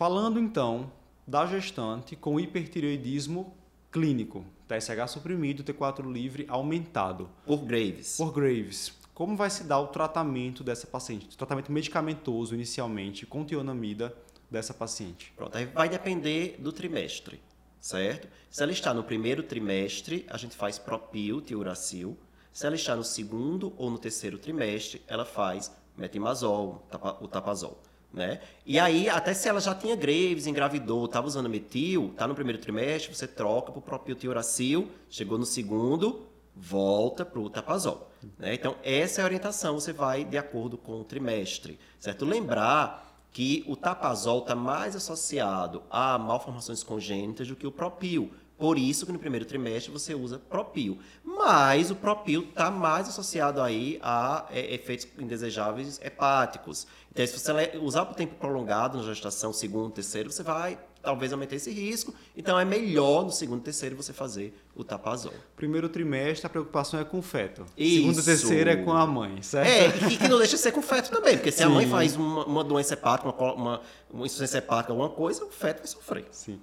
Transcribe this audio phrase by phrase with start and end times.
[0.00, 0.90] Falando então
[1.26, 3.54] da gestante com hipertireoidismo
[3.92, 7.28] clínico, TSH suprimido, T4 livre aumentado.
[7.44, 8.16] Por Graves.
[8.16, 8.98] Por Graves.
[9.12, 11.34] Como vai se dar o tratamento dessa paciente?
[11.34, 14.16] O tratamento medicamentoso inicialmente com tionamida
[14.50, 15.34] dessa paciente?
[15.36, 17.38] Pronto, aí vai depender do trimestre,
[17.78, 18.26] certo?
[18.48, 22.16] Se ela está no primeiro trimestre, a gente faz propil, tiuracil.
[22.54, 26.88] Se ela está no segundo ou no terceiro trimestre, ela faz metimazol,
[27.20, 27.82] o tapazol.
[28.12, 28.40] Né?
[28.66, 32.60] E aí, até se ela já tinha Graves, engravidou, estava usando metil, está no primeiro
[32.60, 38.10] trimestre, você troca para o propiltiuracil, chegou no segundo, volta para o tapazol.
[38.38, 38.54] Né?
[38.54, 41.78] Então, essa é a orientação, você vai de acordo com o trimestre.
[41.98, 42.24] Certo?
[42.24, 48.32] Lembrar que o tapazol está mais associado a malformações congênitas do que o propil.
[48.60, 50.98] Por isso que no primeiro trimestre você usa propil.
[51.24, 56.86] Mas o propil está mais associado aí a é, efeitos indesejáveis hepáticos.
[57.10, 61.56] Então, se você usar por tempo prolongado na gestação, segundo, terceiro, você vai talvez aumentar
[61.56, 62.14] esse risco.
[62.36, 65.32] Então é melhor no segundo, terceiro você fazer o tapazol.
[65.56, 67.64] Primeiro trimestre a preocupação é com o feto.
[67.78, 67.96] Isso.
[67.96, 70.04] Segundo, terceiro é com a mãe, certo?
[70.04, 71.64] É, e que não deixa de ser com o feto também, porque se Sim.
[71.64, 73.80] a mãe faz uma, uma doença hepática, uma, uma,
[74.10, 76.26] uma insuficiência hepática, alguma coisa, o feto vai sofrer.
[76.30, 76.60] Sim.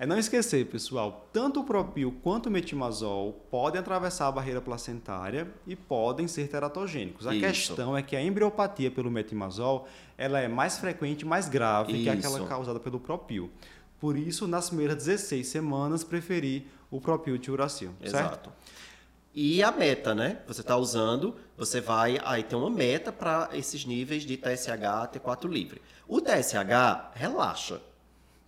[0.00, 5.52] É não esquecer, pessoal, tanto o propil quanto o metimazol podem atravessar a barreira placentária
[5.66, 7.26] e podem ser teratogênicos.
[7.26, 7.44] A Isso.
[7.44, 12.02] questão é que a embriopatia pelo metimazol ela é mais frequente e mais grave Isso.
[12.04, 13.50] que aquela causada pelo propil.
[13.98, 18.28] Por isso, nas primeiras 16 semanas, preferir o propil tiuracil, Exato.
[18.28, 18.52] Certo?
[19.34, 20.38] E a meta, né?
[20.46, 25.48] Você está usando, você vai aí ter uma meta para esses níveis de TSH, T4
[25.48, 25.82] livre.
[26.06, 27.80] O TSH, relaxa.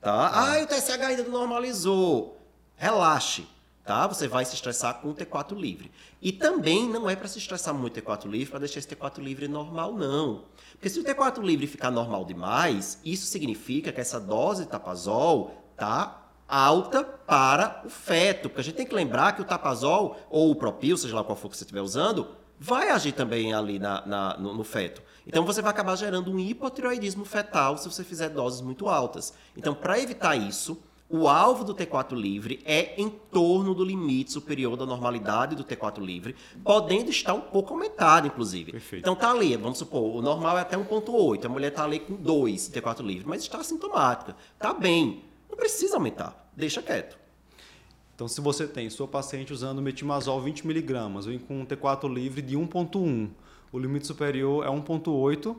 [0.01, 0.31] Tá?
[0.33, 2.41] Ah, o TSH ainda não normalizou.
[2.77, 3.47] Relaxe.
[3.85, 4.07] Tá?
[4.07, 5.91] Você vai se estressar com o T4 livre.
[6.23, 9.19] E também não é para se estressar muito o T4 livre para deixar esse T4
[9.19, 10.45] livre normal, não.
[10.73, 15.55] Porque se o T4 livre ficar normal demais, isso significa que essa dose de tapazol
[15.77, 18.49] tá alta para o feto.
[18.49, 21.37] Porque a gente tem que lembrar que o tapazol, ou o propil, seja lá qual
[21.37, 22.29] for que você estiver usando,
[22.61, 25.03] vai agir também ali na, na no, no, feto.
[25.27, 29.33] Então você vai acabar gerando um hipotiroidismo fetal se você fizer doses muito altas.
[29.57, 30.79] Então, para evitar isso,
[31.09, 35.99] o alvo do T4 livre é em torno do limite superior da normalidade do T4
[35.99, 38.73] livre, podendo estar um pouco aumentado, inclusive.
[38.73, 39.03] Perfeito.
[39.03, 42.15] Então tá ali, vamos supor, o normal é até 1.8, a mulher tá ali com
[42.15, 44.37] 2 T4 livre, mas está assintomática.
[44.59, 45.25] Tá bem.
[45.49, 46.49] Não precisa aumentar.
[46.55, 47.19] Deixa quieto.
[48.21, 53.31] Então, se você tem sua paciente usando metimazol 20mg com um T4 livre de 1.1,
[53.73, 55.57] o limite superior é 1.8,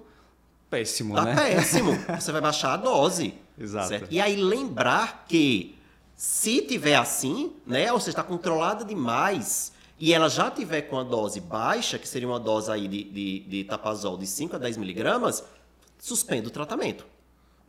[0.69, 1.35] péssimo, tá né?
[1.35, 1.91] péssimo.
[2.19, 3.33] Você vai baixar a dose.
[3.57, 3.88] Exato.
[3.88, 4.07] Certo?
[4.11, 5.75] E aí lembrar que
[6.16, 11.03] se tiver assim, né, ou seja, está controlada demais, e ela já tiver com a
[11.03, 14.77] dose baixa, que seria uma dose aí de, de, de tapazol de 5 a 10
[14.77, 15.44] miligramas,
[15.97, 17.07] suspenda o tratamento.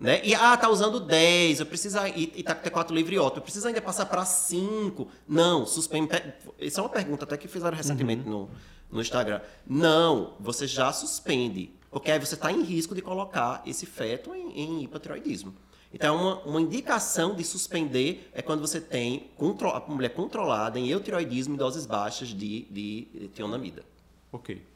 [0.03, 0.21] Né?
[0.25, 3.43] E, ah, tá usando 10, eu preciso, e, e tá com T4 livre ótimo, eu
[3.43, 5.07] preciso ainda passar para 5.
[5.29, 6.09] Não, suspende.
[6.59, 8.31] Isso é uma pergunta até que fizeram recentemente uhum.
[8.31, 8.51] no,
[8.91, 9.41] no Instagram.
[9.65, 11.71] Não, você já suspende.
[11.89, 15.55] Porque aí você está em risco de colocar esse feto em, em hipotiroidismo.
[15.95, 21.55] Então, uma, uma indicação de suspender é quando você tem a mulher controlada em eutiroidismo
[21.55, 23.85] em doses baixas de, de tionamida.
[24.33, 24.63] Ok.